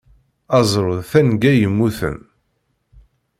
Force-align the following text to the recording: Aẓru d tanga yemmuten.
Aẓru 0.57 0.91
d 0.99 1.01
tanga 1.11 1.51
yemmuten. 1.55 2.17